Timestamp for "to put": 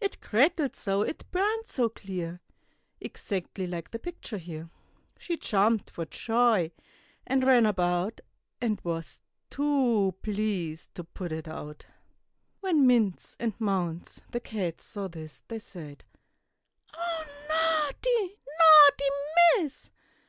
10.94-11.32